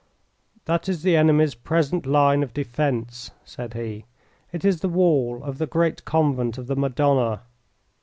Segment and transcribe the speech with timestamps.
[0.65, 4.05] "That is the enemy's present line of defence," said he.
[4.51, 7.43] "It is the wall of the great Convent of the Madonna.